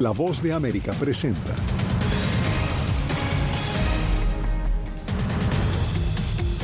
[0.00, 1.56] La voz de América presenta.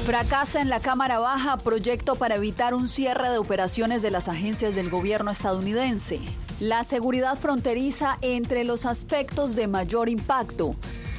[0.07, 4.77] Fracasa en la Cámara Baja proyecto para evitar un cierre de operaciones de las agencias
[4.77, 6.21] del gobierno estadounidense.
[6.61, 10.77] La seguridad fronteriza entre los aspectos de mayor impacto.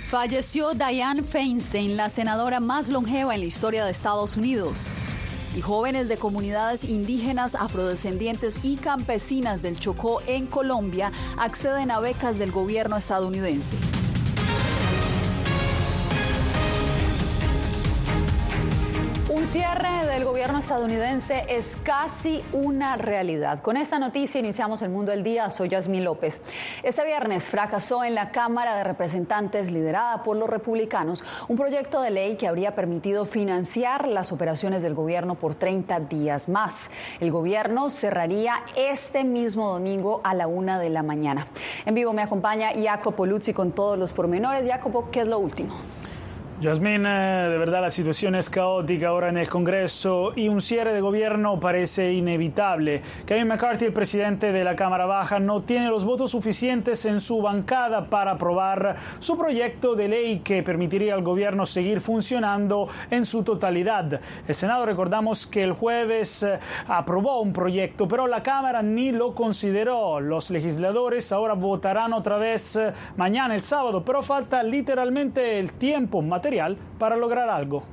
[0.07, 4.88] Falleció Dianne Feinstein, la senadora más longeva en la historia de Estados Unidos.
[5.56, 12.38] Y jóvenes de comunidades indígenas, afrodescendientes y campesinas del Chocó en Colombia acceden a becas
[12.38, 13.77] del gobierno estadounidense.
[19.45, 23.62] Un cierre del gobierno estadounidense es casi una realidad.
[23.62, 25.52] Con esta noticia iniciamos el mundo del día.
[25.52, 26.41] Soy Yasmín López.
[26.81, 32.09] Este viernes fracasó en la Cámara de Representantes, liderada por los republicanos, un proyecto de
[32.09, 36.90] ley que habría permitido financiar las operaciones del gobierno por 30 días más.
[37.20, 41.46] El gobierno cerraría este mismo domingo a la una de la mañana.
[41.85, 44.68] En vivo me acompaña Jacopo Luzzi con todos los pormenores.
[44.68, 45.76] Jacopo, ¿qué es lo último?
[46.61, 50.93] Yasmín, eh, de verdad la situación es caótica ahora en el Congreso y un cierre
[50.93, 53.01] de gobierno parece inevitable.
[53.25, 57.41] Kevin McCarthy, el presidente de la Cámara Baja, no tiene los votos suficientes en su
[57.41, 63.43] bancada para aprobar su proyecto de ley que permitiría al gobierno seguir funcionando en su
[63.43, 64.22] totalidad.
[64.47, 66.57] El Senado, recordamos que el jueves eh,
[66.88, 70.22] aprobó un proyecto, pero la Cámara ni lo consideró.
[70.22, 76.22] Los legisladores ahora votarán otra vez eh, mañana, el sábado, pero falta literalmente el tiempo
[76.46, 77.84] material para lograr algo.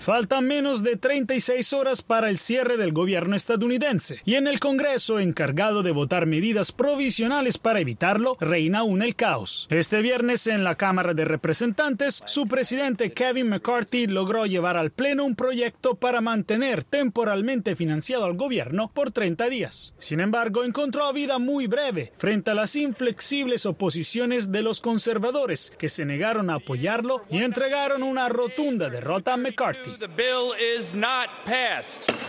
[0.00, 5.18] Faltan menos de 36 horas para el cierre del gobierno estadounidense y en el Congreso
[5.18, 9.68] encargado de votar medidas provisionales para evitarlo reina aún el caos.
[9.68, 15.26] Este viernes en la Cámara de Representantes, su presidente Kevin McCarthy logró llevar al Pleno
[15.26, 19.92] un proyecto para mantener temporalmente financiado al gobierno por 30 días.
[19.98, 25.90] Sin embargo, encontró vida muy breve frente a las inflexibles oposiciones de los conservadores que
[25.90, 29.89] se negaron a apoyarlo y entregaron una rotunda derrota a McCarthy.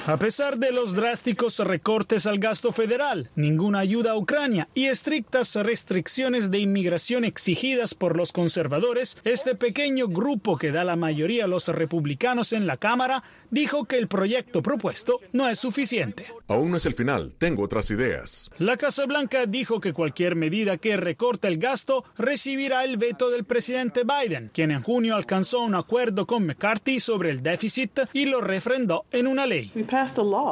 [0.05, 5.55] A pesar de los drásticos recortes al gasto federal, ninguna ayuda a Ucrania y estrictas
[5.55, 11.47] restricciones de inmigración exigidas por los conservadores, este pequeño grupo que da la mayoría a
[11.47, 16.27] los republicanos en la Cámara dijo que el proyecto propuesto no es suficiente.
[16.51, 18.51] Aún no es el final, tengo otras ideas.
[18.57, 23.45] La Casa Blanca dijo que cualquier medida que recorte el gasto recibirá el veto del
[23.45, 28.41] presidente Biden, quien en junio alcanzó un acuerdo con McCarthy sobre el déficit y lo
[28.41, 29.71] refrendó en una ley.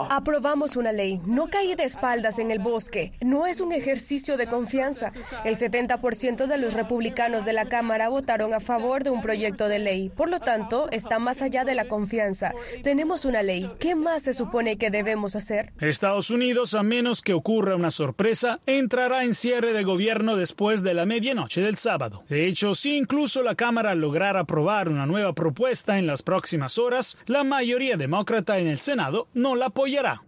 [0.10, 1.20] Aprobamos una ley.
[1.26, 3.12] No caí de espaldas en el bosque.
[3.20, 5.12] No es un ejercicio de confianza.
[5.44, 9.80] El 70% de los republicanos de la Cámara votaron a favor de un proyecto de
[9.80, 10.08] ley.
[10.08, 12.54] Por lo tanto, está más allá de la confianza.
[12.84, 13.70] Tenemos una ley.
[13.80, 15.74] ¿Qué más se supone que debemos hacer?
[15.90, 20.94] Estados Unidos, a menos que ocurra una sorpresa, entrará en cierre de gobierno después de
[20.94, 22.24] la medianoche del sábado.
[22.30, 27.18] De hecho, si incluso la Cámara lograra aprobar una nueva propuesta en las próximas horas,
[27.26, 30.22] la mayoría demócrata en el Senado no la apoyará.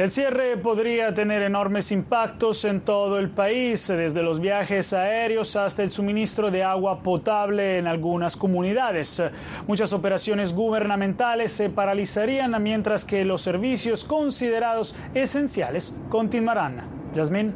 [0.00, 5.82] El cierre podría tener enormes impactos en todo el país, desde los viajes aéreos hasta
[5.82, 9.22] el suministro de agua potable en algunas comunidades.
[9.66, 17.00] Muchas operaciones gubernamentales se paralizarían mientras que los servicios considerados esenciales continuarán.
[17.14, 17.54] Yasmín.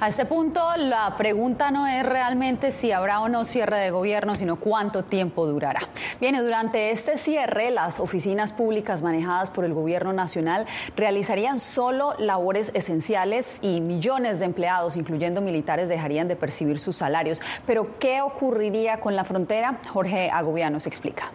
[0.00, 4.34] A este punto, la pregunta no es realmente si habrá o no cierre de gobierno,
[4.34, 5.88] sino cuánto tiempo durará.
[6.20, 10.66] Viene, durante este cierre, las oficinas públicas manejadas por el gobierno nacional
[10.96, 17.40] realizarían solo labores esenciales y millones de empleados, incluyendo militares, dejarían de percibir sus salarios.
[17.68, 19.80] Pero, ¿qué ocurriría con la frontera?
[19.92, 21.30] Jorge Agobiano se explica.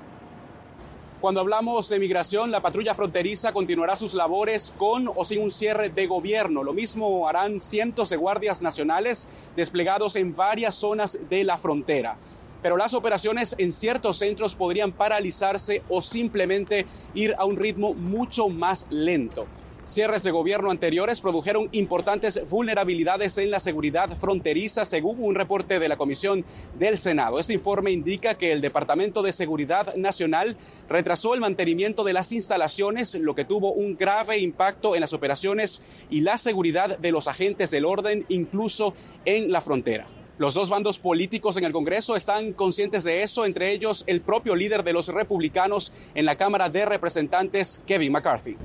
[1.22, 5.88] Cuando hablamos de migración, la patrulla fronteriza continuará sus labores con o sin un cierre
[5.88, 6.62] de gobierno.
[6.62, 12.18] Lo mismo harán cientos de guardias nacionales desplegados en varias zonas de la frontera.
[12.62, 18.50] Pero las operaciones en ciertos centros podrían paralizarse o simplemente ir a un ritmo mucho
[18.50, 19.48] más lento.
[19.86, 25.90] Cierres de gobierno anteriores produjeron importantes vulnerabilidades en la seguridad fronteriza, según un reporte de
[25.90, 26.46] la Comisión
[26.80, 27.38] del Senado.
[27.38, 30.56] Este informe indica que el Departamento de Seguridad Nacional
[30.88, 35.82] retrasó el mantenimiento de las instalaciones, lo que tuvo un grave impacto en las operaciones
[36.10, 38.94] y la seguridad de los agentes del orden, incluso
[39.26, 40.08] en la frontera.
[40.40, 44.56] Los dos bandos políticos en el Congreso están conscientes de eso, entre ellos el propio
[44.56, 48.58] líder de los republicanos en la Cámara de Representantes, Kevin McCarthy.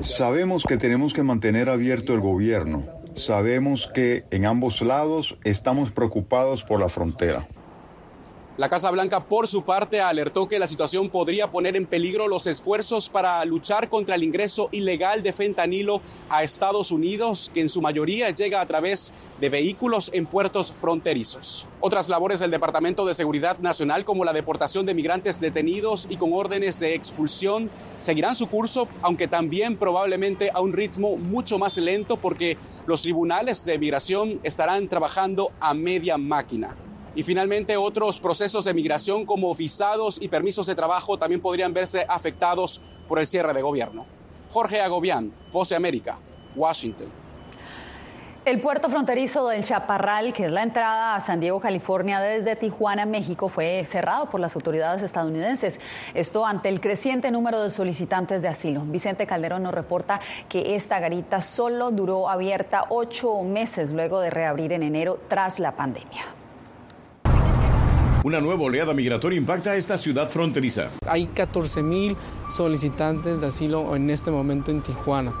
[0.00, 2.84] Sabemos que tenemos que mantener abierto el gobierno.
[3.14, 7.48] Sabemos que en ambos lados estamos preocupados por la frontera.
[8.58, 12.48] La Casa Blanca, por su parte, alertó que la situación podría poner en peligro los
[12.48, 17.80] esfuerzos para luchar contra el ingreso ilegal de fentanilo a Estados Unidos, que en su
[17.80, 21.68] mayoría llega a través de vehículos en puertos fronterizos.
[21.78, 26.32] Otras labores del Departamento de Seguridad Nacional, como la deportación de migrantes detenidos y con
[26.32, 27.70] órdenes de expulsión,
[28.00, 32.56] seguirán su curso, aunque también probablemente a un ritmo mucho más lento, porque
[32.86, 36.76] los tribunales de migración estarán trabajando a media máquina.
[37.18, 42.06] Y finalmente otros procesos de migración como visados y permisos de trabajo también podrían verse
[42.08, 44.06] afectados por el cierre de gobierno.
[44.52, 46.16] Jorge Agobián, Voce América,
[46.54, 47.08] Washington.
[48.44, 53.04] El puerto fronterizo del Chaparral, que es la entrada a San Diego, California, desde Tijuana,
[53.04, 55.80] México, fue cerrado por las autoridades estadounidenses.
[56.14, 58.82] Esto ante el creciente número de solicitantes de asilo.
[58.84, 64.72] Vicente Calderón nos reporta que esta garita solo duró abierta ocho meses luego de reabrir
[64.72, 66.37] en enero tras la pandemia.
[68.28, 70.90] Una nueva oleada migratoria impacta a esta ciudad fronteriza.
[71.06, 72.14] Hay 14 mil
[72.50, 75.32] solicitantes de asilo en este momento en Tijuana.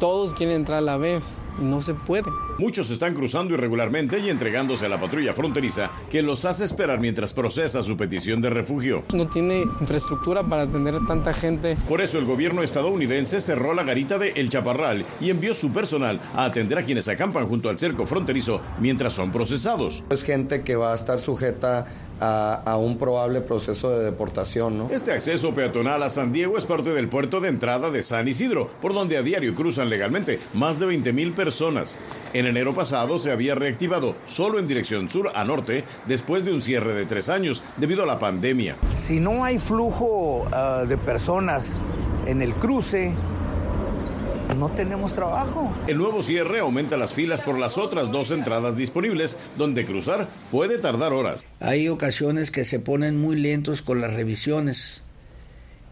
[0.00, 2.30] Todos quieren entrar a la vez no se puede.
[2.58, 7.32] Muchos están cruzando irregularmente y entregándose a la patrulla fronteriza que los hace esperar mientras
[7.32, 9.04] procesa su petición de refugio.
[9.12, 11.76] No tiene infraestructura para atender a tanta gente.
[11.88, 16.20] Por eso el gobierno estadounidense cerró la garita de El Chaparral y envió su personal
[16.34, 20.04] a atender a quienes acampan junto al cerco fronterizo mientras son procesados.
[20.10, 21.86] Es gente que va a estar sujeta
[22.24, 24.78] a, un probable proceso de deportación.
[24.78, 24.90] ¿no?
[24.90, 28.68] Este acceso peatonal a San Diego es parte del puerto de entrada de San Isidro,
[28.80, 31.98] por donde a diario cruzan legalmente más de 20 mil personas.
[32.32, 36.62] En enero pasado se había reactivado solo en dirección sur a norte después de un
[36.62, 38.76] cierre de tres años debido a la pandemia.
[38.92, 41.78] Si no hay flujo ah, de personas
[42.26, 43.14] en el cruce,
[44.54, 45.72] no tenemos trabajo.
[45.86, 50.78] El nuevo cierre aumenta las filas por las otras dos entradas disponibles, donde cruzar puede
[50.78, 51.44] tardar horas.
[51.60, 55.03] Hay ocasiones que se ponen muy lentos con las revisiones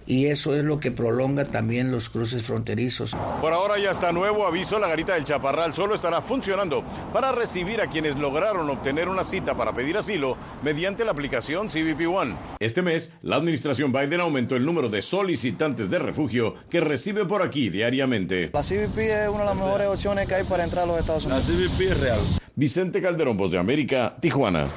[0.07, 3.17] y eso es lo que prolonga también los cruces fronterizos.
[3.41, 7.81] Por ahora ya está nuevo aviso, la garita del Chaparral solo estará funcionando para recibir
[7.81, 12.37] a quienes lograron obtener una cita para pedir asilo mediante la aplicación CBP One.
[12.59, 17.43] Este mes, la administración Biden aumentó el número de solicitantes de refugio que recibe por
[17.43, 18.51] aquí diariamente.
[18.53, 21.25] La CBP es una de las mejores opciones que hay para entrar a los Estados
[21.27, 21.49] Unidos.
[21.49, 22.21] La CBP es real.
[22.55, 24.71] Vicente Calderón, Voz de América, Tijuana.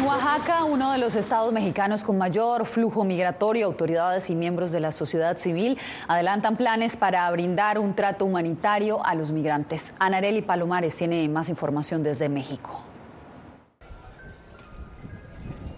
[0.00, 4.80] En Oaxaca, uno de los estados mexicanos con mayor flujo migratorio, autoridades y miembros de
[4.80, 5.76] la sociedad civil
[6.08, 9.92] adelantan planes para brindar un trato humanitario a los migrantes.
[9.98, 12.80] Anareli Palomares tiene más información desde México.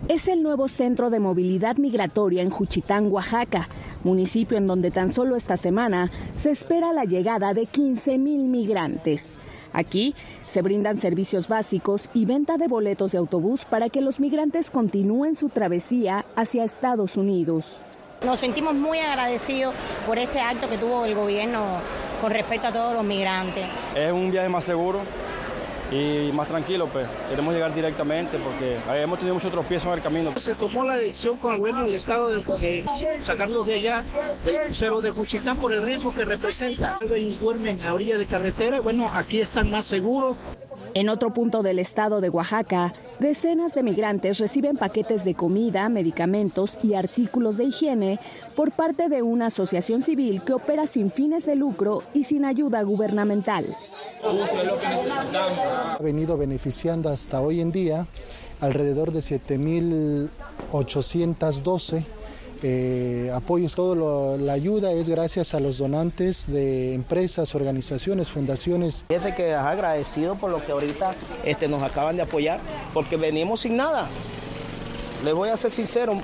[0.06, 3.68] Es el nuevo centro de movilidad migratoria en Juchitán, Oaxaca,
[4.04, 9.36] municipio en donde tan solo esta semana se espera la llegada de 15 mil migrantes.
[9.72, 10.14] Aquí
[10.46, 15.34] se brindan servicios básicos y venta de boletos de autobús para que los migrantes continúen
[15.34, 17.80] su travesía hacia Estados Unidos.
[18.24, 19.74] Nos sentimos muy agradecidos
[20.06, 21.80] por este acto que tuvo el gobierno
[22.20, 23.64] con respecto a todos los migrantes.
[23.96, 25.00] Es un viaje más seguro,
[25.92, 30.32] y más tranquilo, pues queremos llegar directamente porque hemos tenido muchos tropiezos en el camino.
[30.40, 32.84] Se tomó la decisión con el gobierno del estado de,
[33.26, 34.04] sacarlos de allá,
[34.72, 36.98] cero de Juchitán por el riesgo que representa.
[37.14, 40.36] Y duermen a orilla de carretera, bueno, aquí están más seguros.
[40.94, 46.78] En otro punto del estado de Oaxaca, decenas de migrantes reciben paquetes de comida, medicamentos
[46.82, 48.20] y artículos de higiene
[48.54, 52.82] por parte de una asociación civil que opera sin fines de lucro y sin ayuda
[52.82, 53.64] gubernamental.
[55.98, 58.06] Ha venido beneficiando hasta hoy en día
[58.60, 62.04] alrededor de 7.812
[62.62, 63.74] eh, apoyos.
[63.74, 69.04] Toda la ayuda es gracias a los donantes de empresas, organizaciones, fundaciones.
[69.08, 71.14] Fíjese que agradecido por lo que ahorita
[71.44, 72.60] este, nos acaban de apoyar,
[72.94, 74.08] porque venimos sin nada.
[75.22, 76.20] Les voy a ser sincero,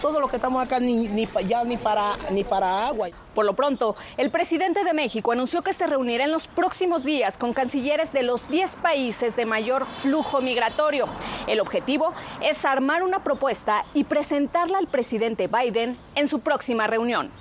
[0.00, 3.08] todo lo que estamos acá ni, ni, ya ni para, ni para agua.
[3.34, 7.36] Por lo pronto, el presidente de México anunció que se reunirá en los próximos días
[7.38, 11.08] con cancilleres de los 10 países de mayor flujo migratorio.
[11.48, 17.32] El objetivo es armar una propuesta y presentarla al presidente Biden en su próxima reunión.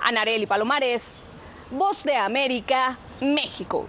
[0.00, 1.22] Anareli Palomares,
[1.70, 3.88] Voz de América, México.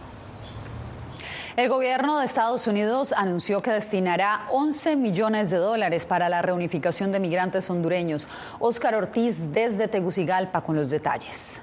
[1.58, 7.12] El gobierno de Estados Unidos anunció que destinará 11 millones de dólares para la reunificación
[7.12, 8.28] de migrantes hondureños.
[8.60, 11.60] Óscar Ortiz desde Tegucigalpa con los detalles.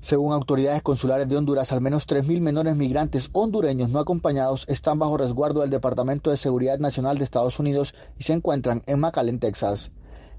[0.00, 5.16] Según autoridades consulares de Honduras, al menos 3.000 menores migrantes hondureños no acompañados están bajo
[5.16, 9.90] resguardo del Departamento de Seguridad Nacional de Estados Unidos y se encuentran en McAllen, Texas.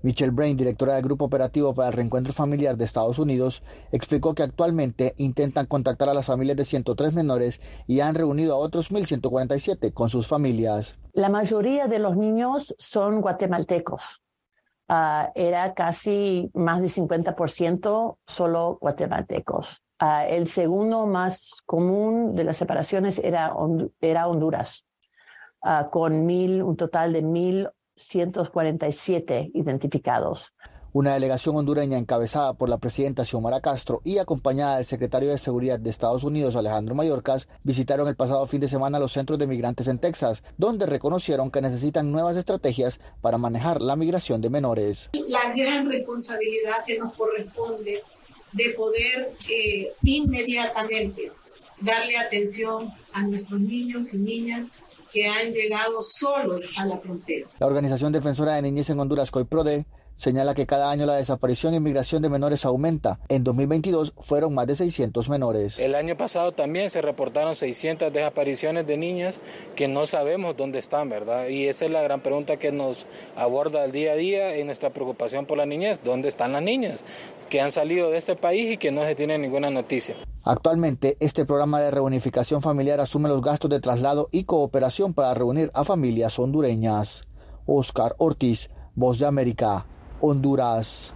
[0.04, 4.44] Michelle Brain, directora del Grupo Operativo para el Reencuentro Familiar de Estados Unidos, explicó que
[4.44, 9.94] actualmente intentan contactar a las familias de 103 menores y han reunido a otros 1.147
[9.94, 10.98] con sus familias.
[11.14, 14.22] la mayoría de los niños son guatemaltecos.
[14.90, 19.84] Ah, era casi más de 50% solo guatemaltecos.
[20.00, 24.86] Ah, el segundo más común de las separaciones era, Honduras,
[25.62, 27.22] ah, con mil, un total de
[27.98, 30.54] 1.147 identificados.
[30.94, 35.80] Una delegación hondureña encabezada por la presidenta Xiomara Castro y acompañada del secretario de Seguridad
[35.80, 39.88] de Estados Unidos Alejandro Mayorkas visitaron el pasado fin de semana los centros de migrantes
[39.90, 45.10] en Texas, donde reconocieron que necesitan nuevas estrategias para manejar la migración de menores.
[45.28, 48.02] La gran responsabilidad que nos corresponde
[48.54, 51.32] de poder eh, inmediatamente
[51.82, 54.68] darle atención a nuestros niños y niñas
[55.12, 57.48] que han llegado solos a la frontera.
[57.60, 59.86] La Organización Defensora de Niñez en Honduras, COIPRODE,
[60.18, 63.20] señala que cada año la desaparición y migración de menores aumenta.
[63.30, 65.80] En 2022 fueron más de 600 menores.
[65.80, 69.40] El año pasado también se reportaron 600 desapariciones de niñas
[69.76, 71.48] que no sabemos dónde están, ¿verdad?
[71.48, 73.06] Y esa es la gran pregunta que nos
[73.36, 76.02] aborda el día a día en nuestra preocupación por la niñez.
[76.04, 77.06] ¿Dónde están las niñas
[77.50, 80.16] que han salido de este país y que no se tiene ninguna noticia?
[80.44, 85.70] Actualmente, este programa de reunificación familiar asume los gastos de traslado y cooperación para reunir
[85.76, 87.22] a familias hondureñas.
[87.68, 89.86] Oscar Ortiz, Voz de América.
[90.20, 91.14] Honduras.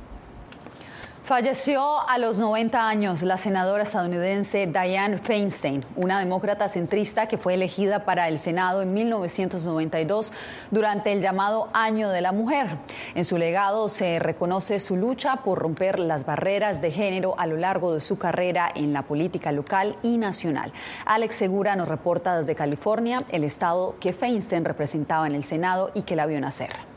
[1.32, 7.54] Falleció a los 90 años la senadora estadounidense Dianne Feinstein, una demócrata centrista que fue
[7.54, 10.34] elegida para el Senado en 1992
[10.72, 12.80] durante el llamado Año de la Mujer.
[13.16, 17.56] En su legado se reconoce su lucha por romper las barreras de género a lo
[17.56, 20.74] largo de su carrera en la política local y nacional.
[21.06, 26.02] Alex Segura nos reporta desde California, el estado que Feinstein representaba en el Senado y
[26.02, 26.91] que la vio nacer.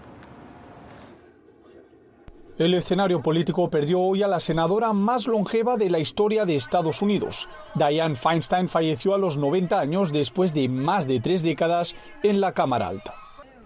[2.56, 7.02] El escenario político perdió hoy a la senadora más longeva de la historia de Estados
[7.02, 7.48] Unidos.
[7.74, 12.52] Dianne Feinstein falleció a los 90 años después de más de tres décadas en la
[12.52, 13.14] Cámara Alta.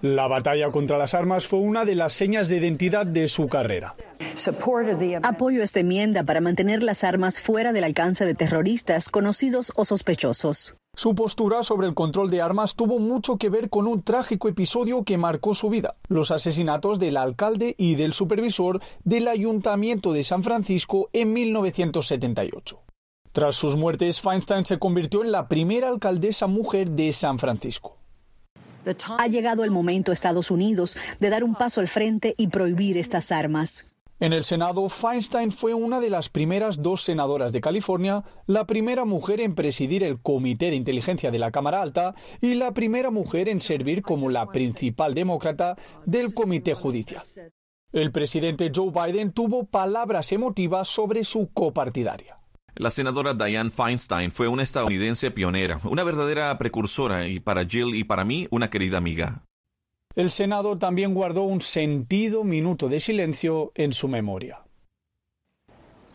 [0.01, 3.95] La batalla contra las armas fue una de las señas de identidad de su carrera.
[5.23, 10.77] Apoyo esta enmienda para mantener las armas fuera del alcance de terroristas conocidos o sospechosos.
[10.99, 15.05] Su postura sobre el control de armas tuvo mucho que ver con un trágico episodio
[15.05, 20.43] que marcó su vida, los asesinatos del alcalde y del supervisor del Ayuntamiento de San
[20.43, 22.81] Francisco en 1978.
[23.31, 27.97] Tras sus muertes, Feinstein se convirtió en la primera alcaldesa mujer de San Francisco.
[29.19, 33.31] Ha llegado el momento, Estados Unidos, de dar un paso al frente y prohibir estas
[33.31, 33.98] armas.
[34.21, 39.05] En el Senado, Feinstein fue una de las primeras dos senadoras de California, la primera
[39.05, 43.49] mujer en presidir el Comité de Inteligencia de la Cámara Alta y la primera mujer
[43.49, 47.23] en servir como la principal demócrata del Comité Judicial.
[47.93, 52.39] El presidente Joe Biden tuvo palabras emotivas sobre su copartidaria.
[52.75, 58.05] La senadora Dianne Feinstein fue una estadounidense pionera, una verdadera precursora y para Jill y
[58.05, 59.45] para mí una querida amiga.
[60.19, 64.65] El Senado también guardó un sentido minuto de silencio en su memoria.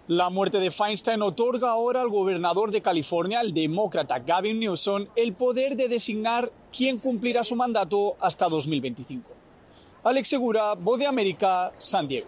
[0.08, 5.32] La muerte de Feinstein otorga ahora al gobernador de California, el demócrata Gavin Newsom, el
[5.32, 9.24] poder de designar quién cumplirá su mandato hasta 2025.
[10.04, 12.28] Alex Segura, Voz de América, San Diego.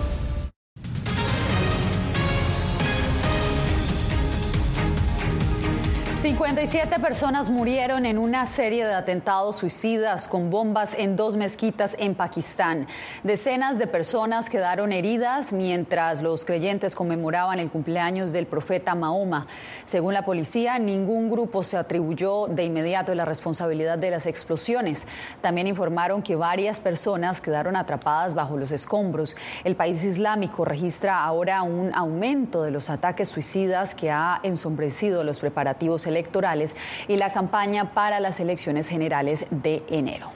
[6.21, 12.13] 57 personas murieron en una serie de atentados suicidas con bombas en dos mezquitas en
[12.13, 12.85] Pakistán.
[13.23, 19.47] Decenas de personas quedaron heridas mientras los creyentes conmemoraban el cumpleaños del profeta Mahoma.
[19.85, 25.07] Según la policía, ningún grupo se atribuyó de inmediato la responsabilidad de las explosiones.
[25.41, 29.35] También informaron que varias personas quedaron atrapadas bajo los escombros.
[29.63, 35.39] El país islámico registra ahora un aumento de los ataques suicidas que ha ensombrecido los
[35.39, 36.75] preparativos electorales
[37.07, 40.31] y la campaña para las elecciones generales de enero.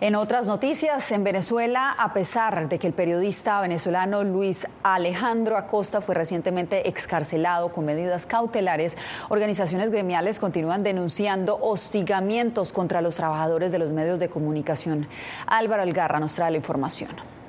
[0.00, 6.00] En otras noticias, en Venezuela, a pesar de que el periodista venezolano Luis Alejandro Acosta
[6.00, 8.98] fue recientemente excarcelado con medidas cautelares,
[9.30, 15.06] organizaciones gremiales continúan denunciando hostigamientos contra los trabajadores de los medios de comunicación.
[15.46, 17.43] Álvaro Algarra nos trae la información.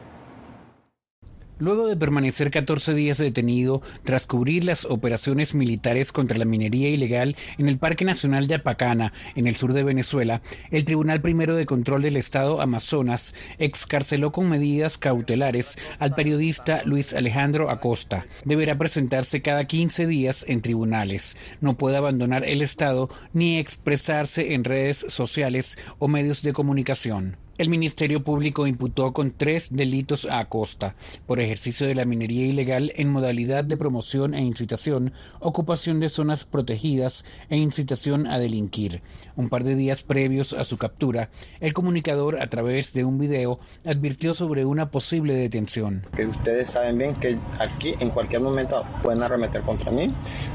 [1.58, 7.38] Luego de permanecer 14 días detenido tras cubrir las operaciones militares contra la minería ilegal
[7.58, 11.66] en el Parque Nacional de Apacana, en el sur de Venezuela, el Tribunal Primero de
[11.66, 18.26] Control del Estado Amazonas excarceló con medidas cautelares al periodista Luis Alejandro Acosta.
[18.44, 21.38] Deberá presentarse cada 15 días en tribunales.
[21.62, 27.38] No puede abandonar el Estado ni expresarse en redes sociales o medios de comunicación.
[27.58, 30.94] El Ministerio Público imputó con tres delitos a Acosta
[31.26, 36.44] por ejercicio de la minería ilegal en modalidad de promoción e incitación, ocupación de zonas
[36.44, 39.01] protegidas e incitación a delinquir.
[39.36, 41.29] Un par de días previos a su captura,
[41.60, 46.05] el comunicador a través de un video advirtió sobre una posible detención.
[46.27, 50.08] ustedes saben bien que aquí en cualquier momento pueden arremeter contra mí.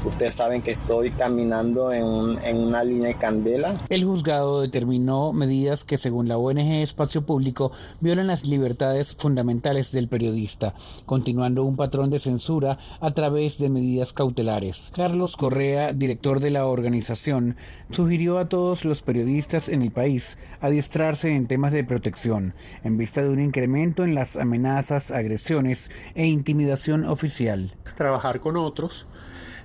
[0.05, 3.79] Ustedes saben que estoy caminando en, en una línea de candela.
[3.89, 10.07] El juzgado determinó medidas que según la ONG espacio público violan las libertades fundamentales del
[10.07, 10.73] periodista,
[11.05, 14.91] continuando un patrón de censura a través de medidas cautelares.
[14.95, 17.57] Carlos Correa, director de la organización,
[17.91, 23.21] sugirió a todos los periodistas en el país adiestrarse en temas de protección, en vista
[23.21, 27.75] de un incremento en las amenazas, agresiones e intimidación oficial.
[27.95, 29.07] Trabajar con otros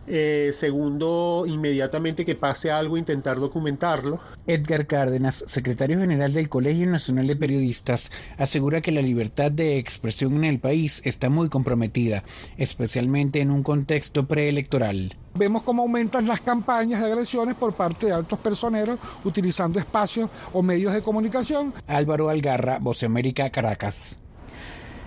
[0.07, 4.21] eh, segundo, inmediatamente que pase algo, intentar documentarlo.
[4.47, 10.35] Edgar Cárdenas, secretario general del Colegio Nacional de Periodistas, asegura que la libertad de expresión
[10.37, 12.23] en el país está muy comprometida,
[12.57, 15.17] especialmente en un contexto preelectoral.
[15.35, 20.63] Vemos cómo aumentan las campañas de agresiones por parte de altos personeros utilizando espacios o
[20.63, 21.75] medios de comunicación.
[21.87, 24.17] Álvaro Algarra, Voce América, Caracas.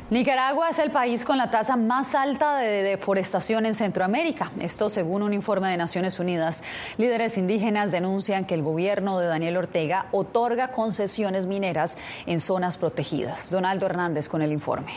[0.09, 4.51] Nicaragua es el país con la tasa más alta de deforestación en Centroamérica.
[4.59, 6.63] Esto según un informe de Naciones Unidas.
[6.97, 11.95] Líderes indígenas denuncian que el gobierno de Daniel Ortega otorga concesiones mineras
[12.25, 13.51] en zonas protegidas.
[13.51, 14.93] Donaldo Hernández con el informe.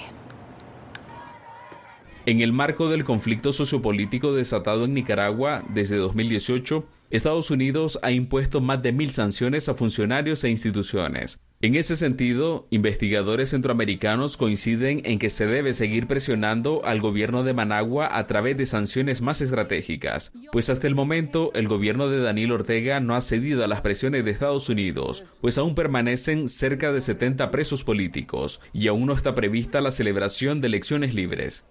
[2.24, 8.62] En el marco del conflicto sociopolítico desatado en Nicaragua desde 2018, Estados Unidos ha impuesto
[8.62, 11.38] más de mil sanciones a funcionarios e instituciones.
[11.64, 17.54] En ese sentido, investigadores centroamericanos coinciden en que se debe seguir presionando al gobierno de
[17.54, 22.50] Managua a través de sanciones más estratégicas, pues hasta el momento el gobierno de Daniel
[22.50, 27.00] Ortega no ha cedido a las presiones de Estados Unidos, pues aún permanecen cerca de
[27.00, 31.64] 70 presos políticos y aún no está prevista la celebración de elecciones libres.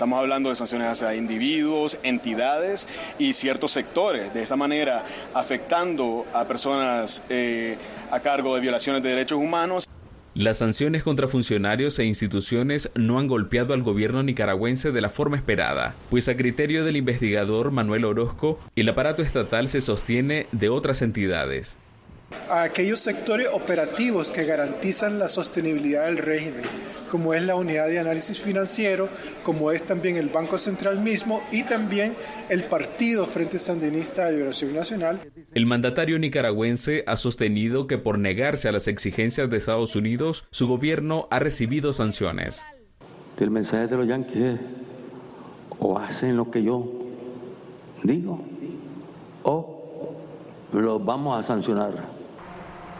[0.00, 6.46] Estamos hablando de sanciones hacia individuos, entidades y ciertos sectores, de esta manera afectando a
[6.48, 7.76] personas eh,
[8.10, 9.86] a cargo de violaciones de derechos humanos.
[10.32, 15.36] Las sanciones contra funcionarios e instituciones no han golpeado al gobierno nicaragüense de la forma
[15.36, 21.02] esperada, pues a criterio del investigador Manuel Orozco, el aparato estatal se sostiene de otras
[21.02, 21.76] entidades
[22.48, 26.62] a aquellos sectores operativos que garantizan la sostenibilidad del régimen,
[27.10, 29.08] como es la unidad de análisis financiero,
[29.42, 32.14] como es también el Banco Central mismo y también
[32.48, 35.20] el Partido Frente Sandinista de Liberación Nacional.
[35.54, 40.66] El mandatario nicaragüense ha sostenido que por negarse a las exigencias de Estados Unidos, su
[40.66, 42.62] gobierno ha recibido sanciones.
[43.38, 44.56] El mensaje de los yanquis
[45.78, 46.86] o hacen lo que yo
[48.02, 48.44] digo
[49.42, 50.14] o
[50.72, 52.19] los vamos a sancionar.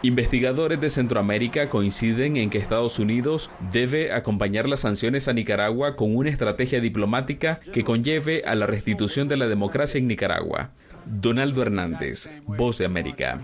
[0.03, 6.15] Investigadores de Centroamérica coinciden en que Estados Unidos debe acompañar las sanciones a Nicaragua con
[6.15, 10.71] una estrategia diplomática que conlleve a la restitución de la democracia en Nicaragua.
[11.05, 13.41] Donaldo Hernández, Voz de América.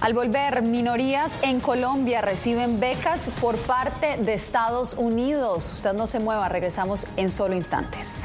[0.00, 5.70] Al volver, minorías en Colombia reciben becas por parte de Estados Unidos.
[5.74, 8.24] Usted no se mueva, regresamos en solo instantes.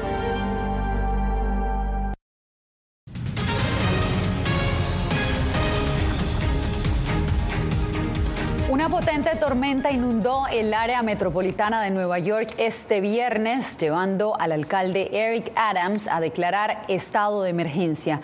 [9.51, 16.07] Tormenta inundó el área metropolitana de Nueva York este viernes, llevando al alcalde Eric Adams
[16.07, 18.21] a declarar estado de emergencia.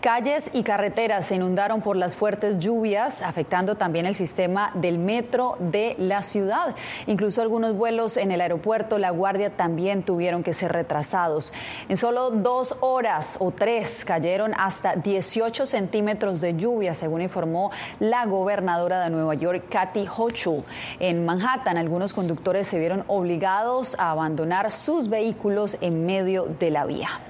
[0.00, 5.56] Calles y carreteras se inundaron por las fuertes lluvias, afectando también el sistema del metro
[5.58, 6.74] de la ciudad.
[7.06, 11.52] Incluso algunos vuelos en el aeropuerto La Guardia también tuvieron que ser retrasados.
[11.90, 18.24] En solo dos horas o tres cayeron hasta 18 centímetros de lluvia, según informó la
[18.24, 20.64] gobernadora de Nueva York, Kathy Hochul.
[20.98, 26.84] En Manhattan, algunos conductores se vieron obligados a abandonar sus vehículos en medio de la
[26.84, 27.20] vía.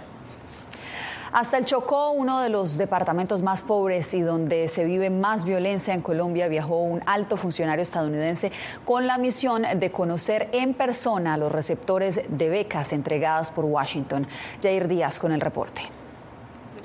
[1.33, 5.94] Hasta el Chocó, uno de los departamentos más pobres y donde se vive más violencia
[5.94, 8.50] en Colombia, viajó un alto funcionario estadounidense
[8.85, 14.26] con la misión de conocer en persona a los receptores de becas entregadas por Washington.
[14.61, 16.00] Jair Díaz con el reporte.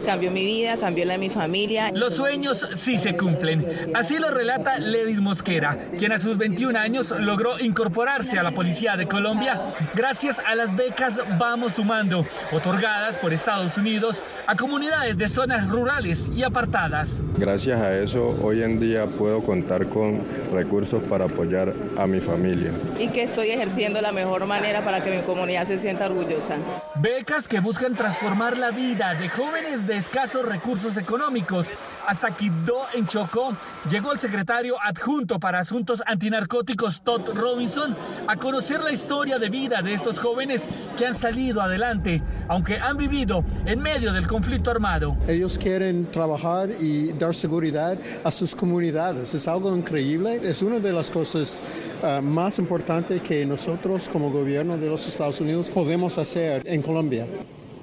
[0.03, 1.91] Cambió mi vida, cambió la de mi familia.
[1.93, 3.91] Los sueños sí se cumplen.
[3.93, 8.97] Así lo relata Ledis Mosquera, quien a sus 21 años logró incorporarse a la Policía
[8.97, 9.61] de Colombia
[9.93, 16.29] gracias a las becas Vamos Sumando, otorgadas por Estados Unidos a comunidades de zonas rurales
[16.35, 17.09] y apartadas.
[17.37, 22.71] Gracias a eso, hoy en día puedo contar con recursos para apoyar a mi familia.
[22.99, 26.57] Y que estoy ejerciendo la mejor manera para que mi comunidad se sienta orgullosa.
[26.95, 31.67] Becas que buscan transformar la vida de jóvenes de escasos recursos económicos.
[32.07, 33.55] Hasta Quibdó, en Chocó,
[33.89, 37.95] llegó el secretario adjunto para asuntos antinarcóticos, Todd Robinson,
[38.27, 40.67] a conocer la historia de vida de estos jóvenes
[40.97, 45.17] que han salido adelante, aunque han vivido en medio del conflicto armado.
[45.27, 49.33] Ellos quieren trabajar y dar seguridad a sus comunidades.
[49.33, 50.39] Es algo increíble.
[50.43, 51.61] Es una de las cosas
[52.03, 57.25] uh, más importantes que nosotros como gobierno de los Estados Unidos podemos hacer en Colombia.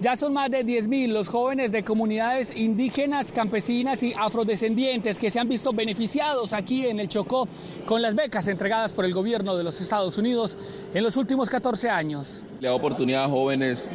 [0.01, 5.39] Ya son más de 10.000 los jóvenes de comunidades indígenas, campesinas y afrodescendientes que se
[5.39, 7.47] han visto beneficiados aquí en el Chocó
[7.87, 10.59] con las becas entregadas por el gobierno de los Estados Unidos
[10.93, 12.45] en los últimos 14 años.
[12.61, 13.89] Le da oportunidad a jóvenes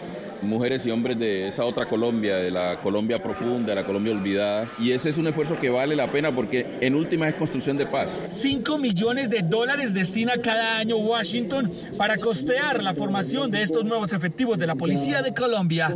[0.48, 4.68] mujeres y hombres de esa otra Colombia, de la Colombia profunda, la Colombia olvidada.
[4.80, 7.86] Y ese es un esfuerzo que vale la pena porque en última es construcción de
[7.86, 8.18] paz.
[8.32, 14.14] 5 millones de dólares destina cada año Washington para costear la formación de estos nuevos
[14.14, 15.94] efectivos de la Policía de Colombia.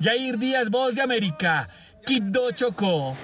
[0.00, 1.68] Jair Díaz, Voz de América,
[2.04, 3.14] Quito Chocó.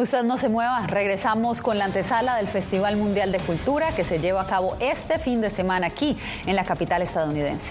[0.00, 4.18] Usted no se mueva, regresamos con la antesala del Festival Mundial de Cultura que se
[4.18, 7.70] lleva a cabo este fin de semana aquí en la capital estadounidense.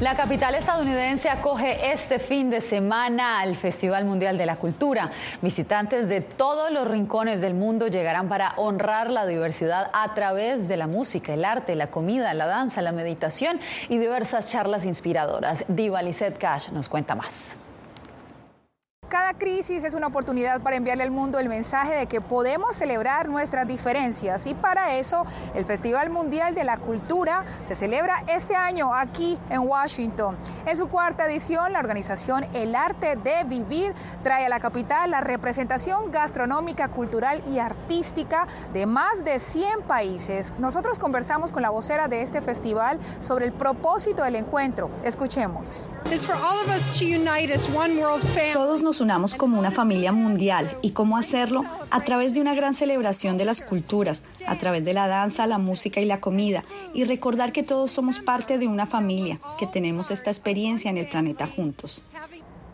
[0.00, 5.10] La capital estadounidense acoge este fin de semana al Festival Mundial de la Cultura.
[5.42, 10.76] Visitantes de todos los rincones del mundo llegarán para honrar la diversidad a través de
[10.76, 13.58] la música, el arte, la comida, la danza, la meditación
[13.88, 15.64] y diversas charlas inspiradoras.
[15.66, 17.56] Diva Lizette Cash nos cuenta más.
[19.08, 23.26] Cada crisis es una oportunidad para enviarle al mundo el mensaje de que podemos celebrar
[23.26, 28.92] nuestras diferencias y para eso el Festival Mundial de la Cultura se celebra este año
[28.94, 30.36] aquí en Washington.
[30.66, 35.22] En su cuarta edición, la organización El Arte de Vivir trae a la capital la
[35.22, 40.52] representación gastronómica, cultural y artística de más de 100 países.
[40.58, 44.90] Nosotros conversamos con la vocera de este festival sobre el propósito del encuentro.
[45.02, 45.88] Escuchemos.
[48.52, 52.74] Todos nos unamos como una familia mundial y cómo hacerlo a través de una gran
[52.74, 57.04] celebración de las culturas, a través de la danza, la música y la comida y
[57.04, 61.46] recordar que todos somos parte de una familia, que tenemos esta experiencia en el planeta
[61.46, 62.02] juntos.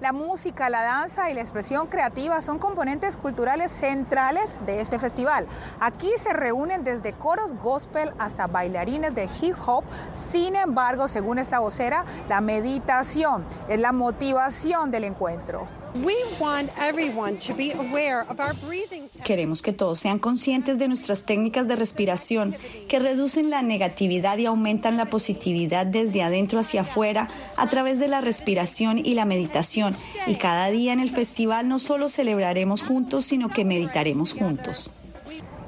[0.01, 5.47] La música, la danza y la expresión creativa son componentes culturales centrales de este festival.
[5.81, 9.85] Aquí se reúnen desde coros gospel hasta bailarines de hip hop.
[10.13, 15.84] Sin embargo, según esta vocera, la meditación es la motivación del encuentro.
[19.25, 22.57] Queremos que todos sean conscientes de nuestras técnicas de respiración
[22.89, 28.09] que reducen la negatividad y aumentan la positividad desde adentro hacia afuera a través de
[28.09, 29.95] la respiración y la meditación.
[30.27, 34.91] Y cada día en el festival no solo celebraremos juntos, sino que meditaremos juntos.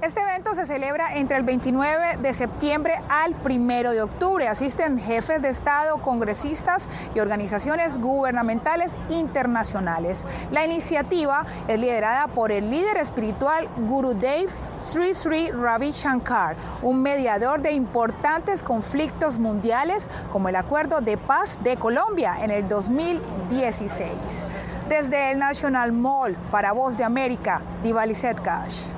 [0.02, 4.46] Este evento se celebra entre el 29 de septiembre al 1 de octubre.
[4.46, 10.22] Asisten jefes de Estado, congresistas y organizaciones gubernamentales internacionales.
[10.50, 17.62] La iniciativa es liderada por el líder espiritual Gurudev Sri Sri Ravi Shankar, un mediador
[17.62, 24.10] de importantes conflictos mundiales como el Acuerdo de Paz de Colombia en el 2016.
[24.90, 28.95] Desde el National Mall para Voz de América, Diva Lizette Cash.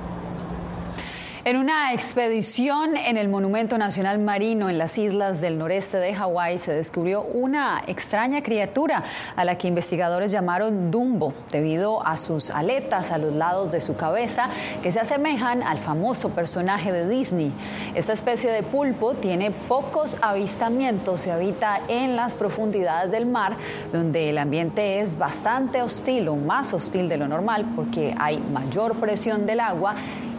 [1.45, 6.59] En una expedición en el Monumento Nacional Marino en las islas del noreste de Hawái
[6.59, 9.05] se descubrió una extraña criatura
[9.37, 13.95] a la que investigadores llamaron Dumbo debido a sus aletas a los lados de su
[13.95, 14.49] cabeza
[14.83, 17.53] que se asemejan al famoso personaje de Disney.
[17.95, 23.55] Esta especie de pulpo tiene pocos avistamientos y habita en las profundidades del mar
[23.93, 28.95] donde el ambiente es bastante hostil o más hostil de lo normal porque hay mayor
[28.95, 29.95] presión del agua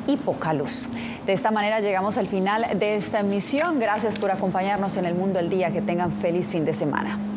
[0.07, 0.89] y poca luz.
[1.27, 3.79] De esta manera llegamos al final de esta emisión.
[3.79, 5.71] Gracias por acompañarnos en el mundo del día.
[5.71, 7.30] Que tengan feliz fin de semana.